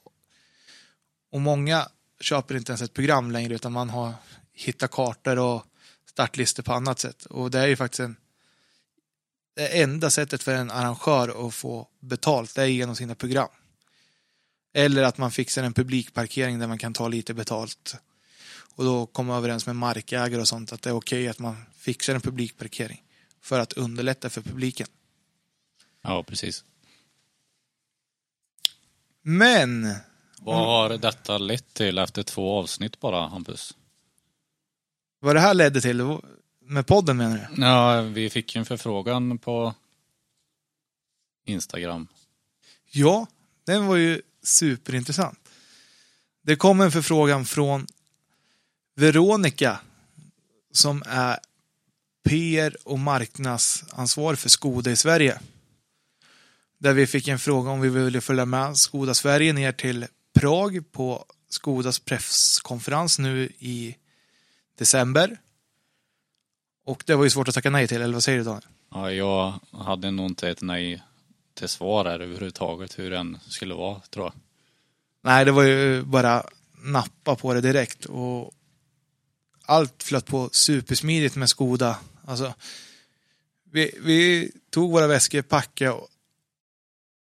[1.34, 1.88] Och många
[2.20, 4.14] köper inte ens ett program längre utan man har
[4.52, 5.64] hittat kartor och
[6.10, 7.24] startlistor på annat sätt.
[7.24, 8.16] Och det är ju faktiskt en
[9.54, 13.48] det enda sättet för en arrangör att få betalt det är genom sina program.
[14.72, 17.96] Eller att man fixar en publikparkering där man kan ta lite betalt.
[18.74, 22.14] Och då komma överens med markägare och sånt att det är okej att man fixar
[22.14, 23.02] en publikparkering.
[23.40, 24.86] För att underlätta för publiken.
[26.02, 26.64] Ja, precis.
[29.22, 29.94] Men,
[30.44, 33.74] Vad har detta lett till efter två avsnitt bara, Hampus?
[35.24, 36.18] vad det här ledde till
[36.60, 37.62] med podden menar du?
[37.62, 39.74] Ja, vi fick ju en förfrågan på
[41.46, 42.08] Instagram.
[42.90, 43.26] Ja,
[43.66, 45.38] den var ju superintressant.
[46.42, 47.86] Det kom en förfrågan från
[48.96, 49.80] Veronica
[50.72, 51.38] som är
[52.24, 55.40] PR och marknadsansvarig för Skoda i Sverige.
[56.78, 60.92] Där vi fick en fråga om vi ville följa med Skoda Sverige ner till Prag
[60.92, 63.96] på Skodas presskonferens nu i
[64.78, 65.36] december.
[66.84, 68.68] Och det var ju svårt att tacka nej till, eller vad säger du Daniel?
[68.90, 71.02] Ja, jag hade nog inte ett nej
[71.54, 74.32] till svar här överhuvudtaget, hur den skulle vara, tror jag.
[75.22, 76.46] Nej, det var ju bara
[76.82, 78.52] nappa på det direkt och
[79.66, 81.98] allt flöt på supersmidigt med Skoda.
[82.24, 82.54] Alltså,
[83.70, 85.90] vi, vi tog våra väskor, packade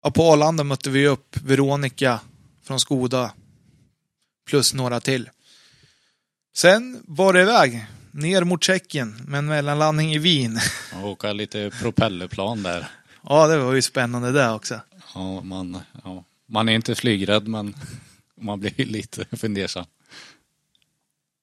[0.01, 2.19] och på Arlanda mötte vi upp Veronica
[2.67, 3.33] från Skoda
[4.47, 5.29] plus några till.
[6.55, 10.59] Sen var det iväg, ner mot Tjeckien med en mellanlandning i Wien.
[10.95, 12.87] Och åka lite propellerplan där.
[13.23, 14.81] Ja, det var ju spännande det också.
[15.15, 17.75] Ja, man, ja, man är inte flygrädd, men
[18.41, 19.83] man blir lite fundersam.
[19.83, 19.87] I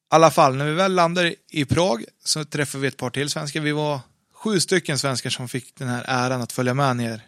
[0.08, 3.60] alla fall, när vi väl landade i Prag så träffade vi ett par till svenskar.
[3.60, 4.00] Vi var
[4.32, 7.20] sju stycken svenskar som fick den här äran att följa med ner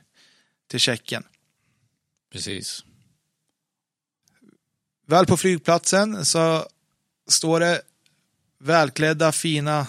[0.69, 1.25] till Tjeckien.
[2.33, 2.85] Precis.
[5.07, 6.67] Väl på flygplatsen så
[7.29, 7.83] står det
[8.59, 9.87] välklädda, fina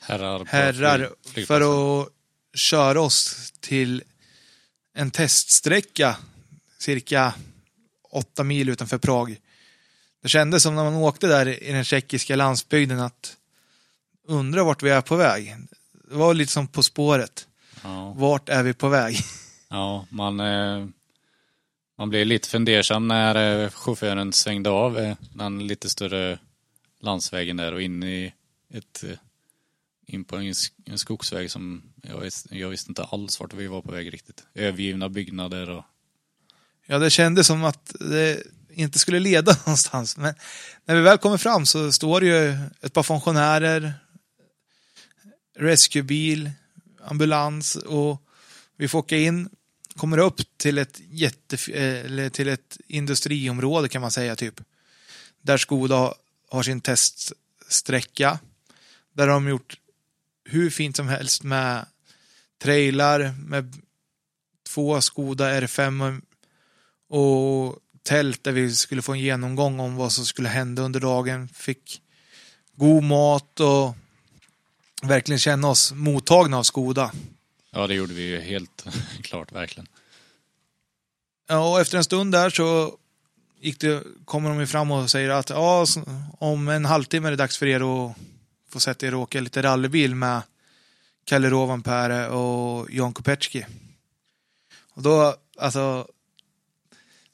[0.00, 1.10] Herrar, herrar
[1.46, 1.60] för
[2.02, 2.08] att
[2.54, 4.02] köra oss till
[4.94, 6.16] en teststräcka
[6.78, 7.34] cirka
[8.10, 9.36] åtta mil utanför Prag.
[10.22, 13.36] Det kändes som när man åkte där i den tjeckiska landsbygden att
[14.28, 15.56] undra vart vi är på väg.
[16.10, 17.46] Det var lite som På spåret.
[17.82, 19.16] Ja, Vart är vi på väg?
[19.68, 20.86] ja man, eh,
[21.98, 26.38] man blev lite fundersam när eh, chauffören svängde av eh, den lite större
[27.00, 28.32] landsvägen där och in i
[28.74, 29.18] ett eh,
[30.06, 33.92] in på en, skogsväg som jag, visste, jag visste inte alls vart vi var på
[33.92, 34.44] väg riktigt.
[34.54, 35.84] Övergivna byggnader och
[36.86, 40.16] Ja, det kändes som att det inte skulle leda någonstans.
[40.16, 40.34] Men
[40.84, 43.92] när vi väl kommer fram så står det ju ett par funktionärer,
[45.58, 46.50] rescuebil,
[47.04, 48.22] ambulans och
[48.76, 49.48] vi får åka in,
[49.98, 54.60] kommer upp till ett, jätte, eh, eller till ett industriområde kan man säga typ.
[55.42, 56.14] Där Skoda
[56.50, 58.38] har sin teststräcka.
[59.12, 59.78] Där har de gjort
[60.44, 61.86] hur fint som helst med
[62.62, 63.74] trailar, med
[64.68, 66.20] två Skoda R5
[67.08, 71.48] och tält där vi skulle få en genomgång om vad som skulle hända under dagen.
[71.48, 72.02] Fick
[72.76, 73.96] god mat och
[75.02, 77.12] verkligen känna oss mottagna av Skoda.
[77.78, 78.86] Ja, det gjorde vi ju helt
[79.22, 79.86] klart, verkligen.
[81.48, 82.96] Ja, och efter en stund där så
[83.60, 85.86] gick det, kommer de ju fram och säger att ja,
[86.38, 88.16] om en halvtimme är det dags för er att
[88.68, 90.42] få sätta er och åka lite rallybil med
[91.24, 93.66] Kalle Rovanperä och Jan Kopecki.
[94.90, 96.08] Och då, alltså,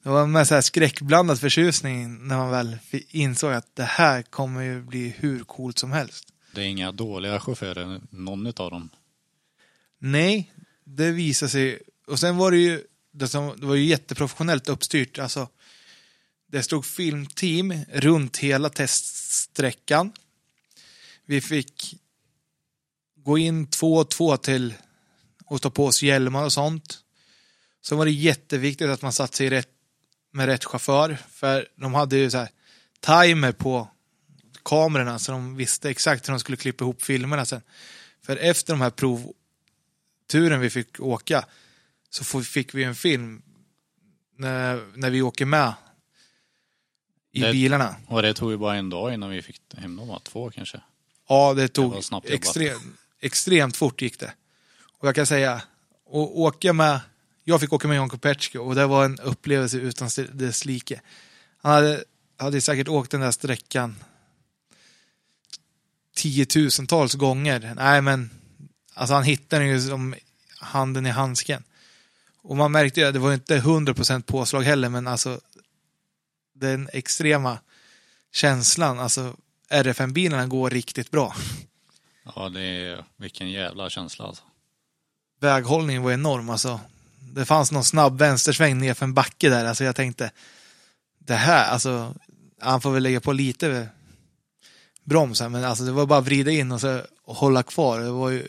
[0.03, 2.77] det var med så här skräckblandad förtjusning när man väl
[3.09, 6.27] insåg att det här kommer ju bli hur coolt som helst.
[6.51, 8.89] Det är inga dåliga chaufförer, någon av dem.
[10.07, 10.51] Nej,
[10.83, 11.79] det visade sig.
[12.07, 15.19] Och sen var det ju, det, som, det var ju jätteprofessionellt uppstyrt.
[15.19, 15.49] Alltså,
[16.47, 20.11] det stod filmteam runt hela teststräckan.
[21.25, 21.95] Vi fick
[23.15, 24.73] gå in två och två till
[25.45, 26.99] och ta på oss hjälmar och sånt.
[27.85, 29.69] Sen var det jätteviktigt att man satt sig rätt,
[30.31, 31.17] med rätt chaufför.
[31.29, 32.49] För de hade ju så här
[32.99, 33.87] timer på
[34.63, 37.61] kamerorna så de visste exakt hur de skulle klippa ihop filmerna sen.
[38.21, 38.89] För efter de här
[40.27, 41.45] provturen vi fick åka
[42.09, 43.41] så fick vi en film
[44.37, 45.73] när, när vi åker med
[47.31, 47.95] i det, bilarna.
[48.07, 50.81] Och det tog ju bara en dag innan vi fick hem dem, två kanske?
[51.29, 54.33] Ja, det tog det extrem, extremt fort gick det.
[54.99, 55.63] Och jag kan säga, att
[56.13, 56.99] åka med,
[57.43, 61.01] jag fick åka med Jan Kopecki och det var en upplevelse utan dess like.
[61.57, 62.03] Han hade,
[62.37, 63.95] hade säkert åkt den där sträckan
[66.15, 67.73] tiotusentals gånger.
[67.75, 68.29] Nej men,
[68.95, 70.15] alltså han hittade den ju som
[70.59, 71.63] handen i handsken.
[72.37, 75.39] Och man märkte ju att det var inte 100% påslag heller, men alltså
[76.53, 77.57] den extrema
[78.31, 79.35] känslan, alltså
[79.69, 81.35] RFM-bilarna går riktigt bra.
[82.35, 84.43] Ja, det är, vilken jävla känsla alltså.
[85.39, 86.79] Väghållningen var enorm alltså.
[87.19, 90.31] Det fanns någon snabb vänstersväng ner för en backe där, alltså jag tänkte
[91.17, 92.15] det här, alltså
[92.59, 93.89] han får väl lägga på lite
[95.03, 97.99] broms här, men alltså det var bara att vrida in och, så, och hålla kvar.
[97.99, 98.47] Det var ju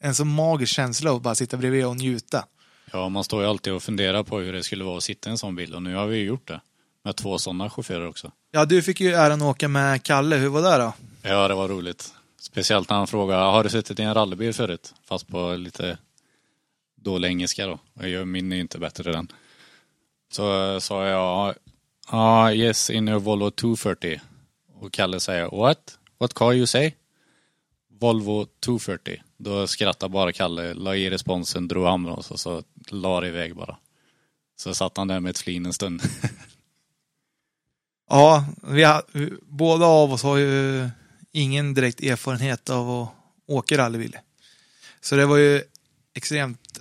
[0.00, 2.44] en så magisk känsla att bara sitta bredvid och njuta.
[2.92, 5.32] Ja, man står ju alltid och funderar på hur det skulle vara att sitta i
[5.32, 6.60] en sån bil och nu har vi ju gjort det.
[7.04, 8.32] Med två sådana chaufförer också.
[8.50, 10.36] Ja, du fick ju äran att åka med Kalle.
[10.36, 10.92] Hur var det då?
[11.22, 12.14] Ja, det var roligt.
[12.40, 14.94] Speciellt när han frågade, har du suttit i en rallybil förut?
[15.04, 15.98] Fast på lite
[16.96, 17.78] dålig engelska då.
[18.24, 19.32] Min är inte bättre än.
[20.32, 21.54] Så eh, sa jag,
[22.10, 24.20] ja, yes, in a Volvo 240.
[24.74, 25.98] Och Kalle säger, what?
[26.18, 26.92] What car you say?
[28.00, 29.22] Volvo 240.
[29.38, 33.56] Då skrattade bara Kalle, la i responsen, drog han oss och så la det iväg
[33.56, 33.76] bara.
[34.56, 36.02] Så satt han där med ett flin en stund.
[38.08, 39.02] ja, vi har,
[39.42, 40.88] båda av oss har ju
[41.32, 43.08] ingen direkt erfarenhet av att
[43.46, 44.16] åka rallybil.
[45.00, 45.62] Så det var ju
[46.14, 46.78] extremt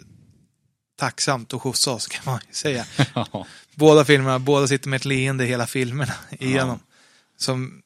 [0.95, 2.85] tacksamt att skjutsa oss kan man ju säga.
[3.75, 6.79] båda filmerna, båda sitter med ett leende hela filmerna igenom.
[6.81, 6.95] Ja.
[7.37, 7.81] Som,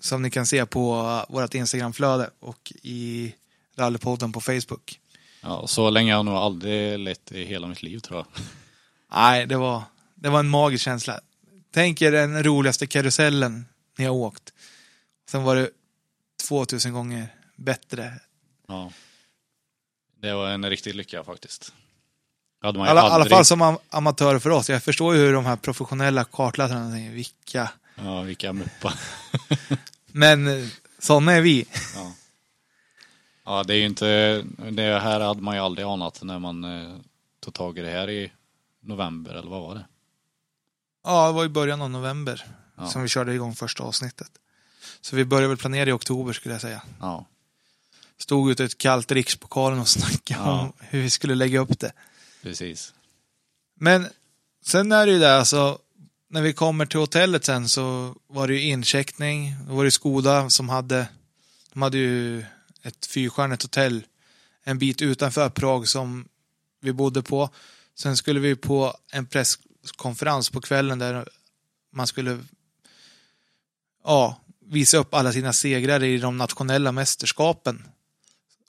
[0.00, 3.34] som ni kan se på vårt Instagramflöde och i
[3.78, 5.00] Rallypodden på Facebook.
[5.40, 8.44] Ja, så länge har jag nog aldrig lett i hela mitt liv tror jag.
[9.12, 9.82] Nej, det var,
[10.14, 11.20] det var en magisk känsla.
[11.70, 13.66] Tänk er den roligaste karusellen
[13.98, 14.52] ni har åkt.
[15.30, 15.70] Sen var det
[16.48, 18.12] 2000 gånger bättre.
[18.68, 18.92] Ja.
[20.20, 21.72] Det var en riktig lycka faktiskt.
[22.62, 22.98] I alla, aldrig...
[22.98, 24.70] alla fall som am amatör för oss.
[24.70, 27.70] Jag förstår ju hur de här professionella kartläsarna tänker, vilka...
[27.94, 28.94] Ja, vilka muppar.
[30.06, 31.66] Men eh, sådana är vi.
[31.94, 32.12] Ja.
[33.48, 34.44] Ja, det är ju inte...
[34.70, 36.96] Det här hade man ju aldrig anat när man eh,
[37.40, 38.32] tog tag i det här i
[38.80, 39.84] november, eller vad var det?
[41.04, 42.86] Ja, det var i början av november ja.
[42.88, 44.30] som vi körde igång första avsnittet.
[45.00, 46.82] Så vi började väl planera i oktober skulle jag säga.
[47.00, 47.26] Ja.
[48.18, 50.60] Stod ute ett kallt rikspokalen och snackade ja.
[50.60, 51.92] om hur vi skulle lägga upp det.
[52.42, 52.94] Precis.
[53.74, 54.06] Men
[54.64, 55.78] sen är det ju det alltså,
[56.28, 59.56] när vi kommer till hotellet sen så var det ju incheckning.
[59.68, 61.08] Då var det Skoda som hade,
[61.72, 62.44] de hade ju
[62.82, 64.06] ett fyrstjärnigt hotell
[64.64, 66.28] en bit utanför Prag som
[66.80, 67.50] vi bodde på.
[67.94, 71.28] Sen skulle vi på en presskonferens på kvällen där
[71.92, 72.38] man skulle
[74.04, 77.84] ja, visa upp alla sina segrar i de nationella mästerskapen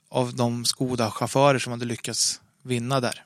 [0.10, 3.26] av de Skoda-chaufförer som hade lyckats vinna där.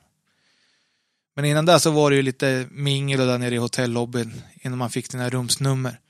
[1.34, 4.90] Men innan det så var det ju lite mingel där nere i hotellobbyn innan man
[4.90, 6.00] fick sina rumsnummer.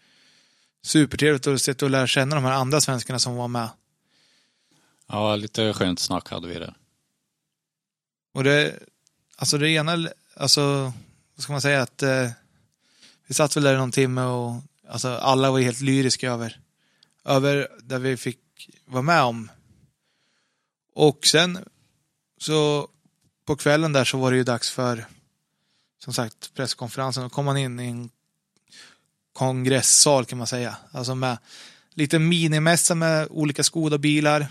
[0.82, 3.68] Supertrevligt att sitta och lära känna de här andra svenskarna som var med.
[5.08, 6.74] Ja, lite skönt snack hade vi där.
[8.34, 8.78] Och det,
[9.36, 10.92] alltså det ena, alltså,
[11.34, 12.30] vad ska man säga, att eh,
[13.26, 16.60] vi satt väl där i någon timme och alltså, alla var helt lyriska över,
[17.24, 19.50] över det vi fick vara med om.
[20.94, 21.58] Och sen
[22.38, 22.88] så
[23.44, 25.06] på kvällen där så var det ju dags för
[25.98, 27.22] som sagt presskonferensen.
[27.22, 28.10] Då kom man in i en
[29.32, 30.76] kongressal kan man säga.
[30.90, 31.38] Alltså med
[31.90, 34.46] lite minimässa med olika Skoda-bilar.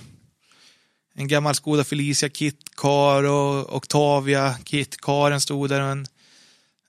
[1.13, 5.81] En gammal Skoda Felicia Kit Car och Octavia Kit Caren stod där.
[5.81, 6.05] En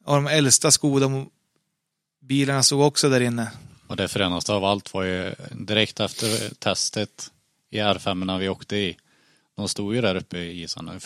[0.04, 1.26] av de äldsta Skoda
[2.20, 3.52] bilarna stod också där inne.
[3.86, 7.30] Och det fränaste av allt var ju direkt efter testet
[7.70, 8.96] i R5 när vi åkte i.
[9.56, 11.00] De stod ju där uppe i isarna.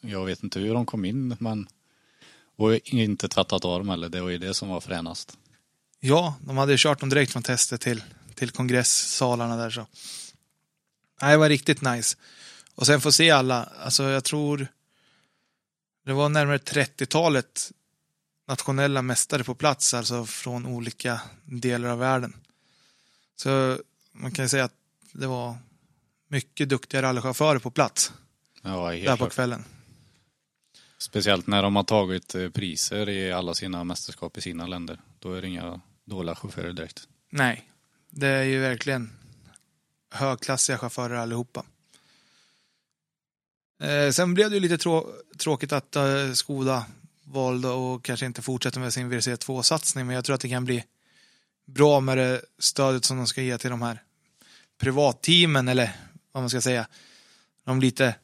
[0.00, 1.68] Jag vet inte hur de kom in men
[2.56, 4.08] och inte tvättat av dem heller.
[4.08, 5.38] Det var ju det som var fränast.
[6.00, 8.02] Ja, de hade ju kört dem direkt från testet till,
[8.34, 9.86] till kongresssalarna där så.
[11.22, 12.16] Nej, det var riktigt nice.
[12.74, 14.66] Och sen få se alla, alltså jag tror
[16.04, 17.72] det var närmare 30-talet
[18.48, 22.36] nationella mästare på plats, alltså från olika delar av världen.
[23.36, 23.78] Så
[24.12, 24.74] man kan ju säga att
[25.12, 25.56] det var
[26.28, 28.12] mycket duktiga rallychaufförer på plats.
[28.62, 29.32] Ja, helt där på klart.
[29.32, 29.64] kvällen.
[30.98, 35.00] Speciellt när de har tagit eh, priser i alla sina mästerskap i sina länder.
[35.18, 37.08] Då är det inga dåliga chaufförer direkt.
[37.30, 37.70] Nej,
[38.10, 39.12] det är ju verkligen
[40.10, 41.64] högklassiga chaufförer allihopa.
[43.80, 45.06] Eh, sen blev det ju lite trå
[45.38, 46.86] tråkigt att eh, Skoda
[47.24, 50.06] valde och kanske inte fortsätta med sin VRC2-satsning.
[50.06, 50.84] men jag tror att det kan bli
[51.66, 54.02] bra med det stödet som de ska ge till de här
[54.80, 55.96] privatteamen, eller
[56.32, 56.86] vad man ska säga,
[57.64, 58.14] de lite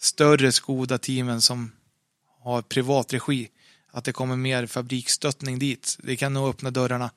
[0.00, 1.72] större Skoda-teamen som
[2.40, 3.50] har privat regi.
[3.90, 5.96] Att det kommer mer fabriksstöttning dit.
[6.02, 7.10] Det kan nog öppna dörrarna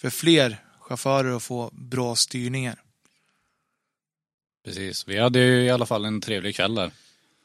[0.00, 2.82] för fler chaufförer att få bra styrningar.
[4.64, 5.08] Precis.
[5.08, 6.92] Vi hade ju i alla fall en trevlig kväll där.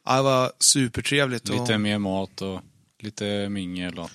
[0.04, 1.50] Ja, det var supertrevligt.
[1.50, 2.62] Lite och, mer mat och
[3.00, 4.10] lite mingel och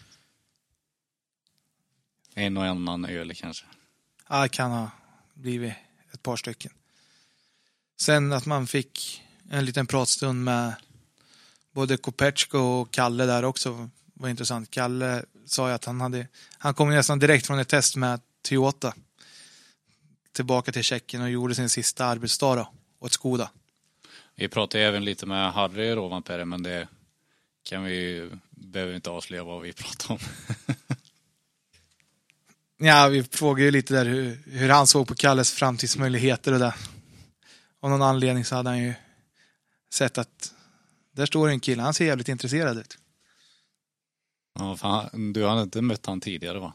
[2.35, 3.66] en och annan öl kanske.
[4.29, 4.90] ja, det kan ha
[5.35, 5.74] blivit
[6.12, 6.72] ett par stycken.
[8.01, 10.74] Sen att man fick en liten pratstund med
[11.72, 14.70] både Kopechko och Kalle där också var intressant.
[14.70, 16.27] Kalle sa ju att han hade,
[16.59, 18.94] han kom nästan direkt från ett test med Toyota
[20.33, 23.51] tillbaka till Tjeckien och gjorde sin sista arbetsdag då, åt Skoda.
[24.40, 26.88] Vi pratade även lite med Harry Rovanperä men det
[27.62, 30.18] kan vi behöver inte avslöja vad vi pratade om.
[32.81, 36.74] Ja, vi frågade ju lite där hur, hur han såg på Kalles framtidsmöjligheter och det.
[37.81, 38.94] Av någon anledning så hade han ju
[39.92, 40.55] sett att
[41.12, 42.98] där står en kille, han ser jävligt intresserad ut.
[44.59, 46.72] Ja, fan, du har inte mött han tidigare va?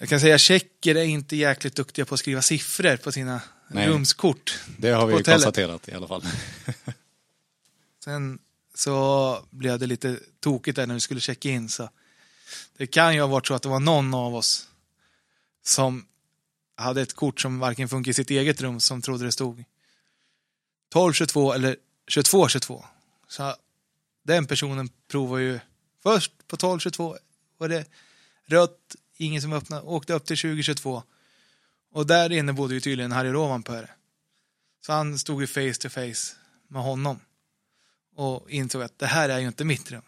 [0.00, 3.40] Jag kan säga tjecker är inte jäkligt duktiga på att skriva siffror på sina
[3.74, 3.88] Nej.
[3.88, 4.60] rumskort.
[4.78, 6.22] Det har vi konstaterat i alla fall.
[8.04, 8.38] Sen
[8.74, 11.68] så blev det lite tokigt där när vi skulle checka in.
[11.68, 11.88] Så
[12.76, 14.68] det kan ju ha varit så att det var någon av oss
[15.62, 16.06] som
[16.76, 21.52] hade ett kort som varken funkar i sitt eget rum som trodde det stod 1222
[21.52, 21.76] eller
[22.14, 22.84] 2222.
[23.28, 23.54] Så
[24.22, 25.60] den personen provar ju
[26.02, 27.16] först på 1222
[27.58, 27.84] var det
[28.46, 31.02] rött, ingen som öppnade, åkte upp till 2022.
[31.94, 33.88] Och där inne bodde ju tydligen Harry Rovanperä.
[34.86, 36.36] Så han stod ju face to face
[36.68, 37.20] med honom
[38.16, 40.02] och insåg att det här är ju inte mitt rum.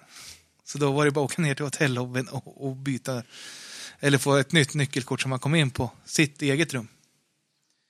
[0.64, 3.22] Så då var det bara att åka ner till hotellobbyn och, och byta
[4.00, 6.88] eller få ett nytt nyckelkort som man kom in på sitt eget rum.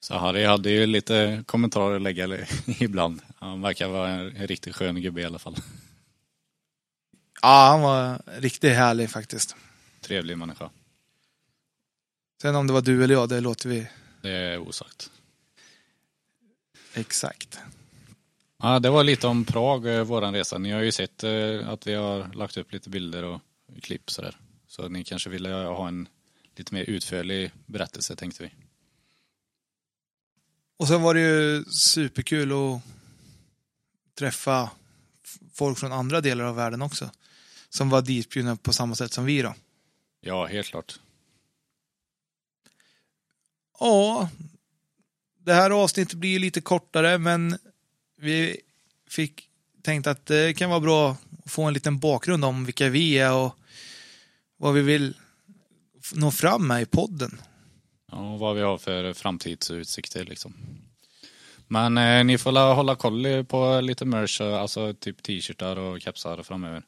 [0.00, 3.22] Så Harry hade ju lite kommentarer att lägga ibland.
[3.38, 5.56] Han verkar vara en riktigt skön gubbe i alla fall.
[7.42, 9.56] Ja, han var riktigt härlig faktiskt.
[10.00, 10.70] Trevlig människa.
[12.42, 13.88] Sen om det var du eller jag, det låter vi
[14.22, 15.10] Det är osagt.
[16.94, 17.58] exakt.
[18.62, 20.58] Ja, det var lite om Prag, eh, våran resa.
[20.58, 23.40] Ni har ju sett eh, att vi har lagt upp lite bilder och
[23.82, 24.36] klipp sådär.
[24.66, 26.08] Så ni kanske ville ha en
[26.56, 28.50] lite mer utförlig berättelse tänkte vi.
[30.78, 32.80] Och sen var det ju superkul att
[34.18, 34.70] träffa
[35.52, 37.10] folk från andra delar av världen också.
[37.68, 39.54] Som var ditbjudna på samma sätt som vi då.
[40.20, 41.00] Ja, helt klart.
[43.80, 44.28] Ja,
[45.38, 47.58] det här avsnittet blir lite kortare men
[48.20, 48.60] vi
[49.10, 49.48] fick
[49.82, 51.10] tänkt att det kan vara bra
[51.44, 53.56] att få en liten bakgrund om vilka vi är och
[54.56, 55.14] vad vi vill
[56.14, 57.40] nå fram med i podden.
[58.12, 60.54] Ja, och vad vi har för framtidsutsikter liksom.
[61.68, 66.42] Men eh, ni får la, hålla koll på lite merch, alltså typ t-shirtar och kepsar
[66.42, 66.82] framöver.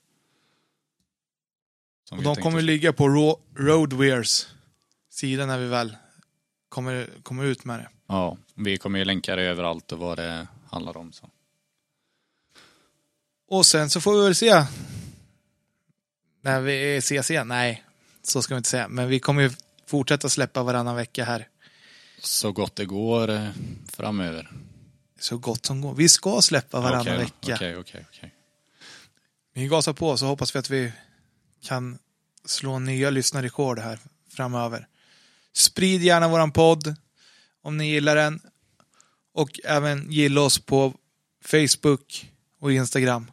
[2.09, 4.47] Som Och de tänkte- kommer ligga på Ro- Roadwears
[5.11, 5.97] sida när vi väl
[6.69, 7.89] kommer, kommer ut med det.
[8.07, 11.12] Ja, vi kommer ju länka det överallt och vad det handlar om.
[11.12, 11.31] Så.
[13.49, 14.64] Och sen så får vi väl se.
[16.41, 17.49] När vi ses igen.
[17.49, 17.85] Nej,
[18.23, 18.89] så ska vi inte säga.
[18.89, 19.51] Men vi kommer ju
[19.87, 21.49] fortsätta släppa varannan vecka här.
[22.21, 23.49] så gott det går eh,
[23.93, 24.51] framöver.
[25.21, 25.95] Så gott som går.
[25.95, 27.55] Vi ska släppa varannan Okej, vecka.
[27.55, 28.35] Okej, okej, okej.
[29.55, 30.93] Vi gasar på så hoppas vi att vi
[31.62, 31.99] kan
[32.45, 33.99] slå nya lyssnarrekord här
[34.31, 34.89] framöver.
[35.59, 36.94] Sprid gärna våran podd
[37.62, 38.40] om ni gillar den.
[39.34, 40.94] Och även gilla oss på
[41.44, 42.30] Facebook
[42.61, 43.30] och Instagram.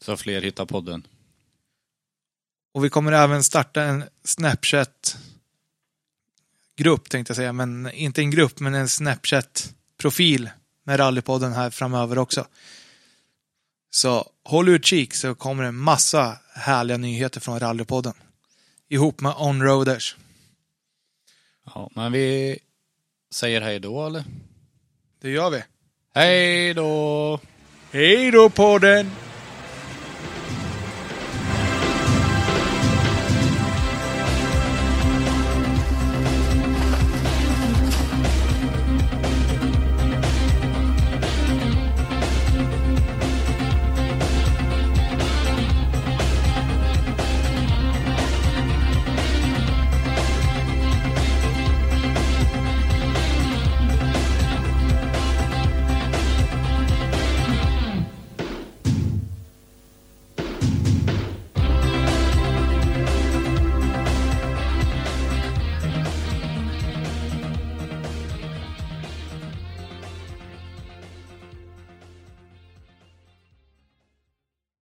[0.00, 1.06] Så fler hittar podden.
[2.74, 8.74] Och vi kommer även starta en Snapchat-grupp tänkte jag säga, men inte en grupp, men
[8.74, 10.50] en Snapchat-profil
[10.84, 12.46] med Rallypodden här framöver också.
[13.90, 18.14] Så håll utkik så kommer det massa härliga nyheter från Rallypodden.
[18.88, 20.16] Ihop med Onroaders.
[21.74, 22.58] Ja, men vi
[23.30, 24.24] säger hej då eller?
[25.20, 25.62] Det gör vi.
[26.14, 27.40] Hej då!
[27.92, 29.10] Hej då podden!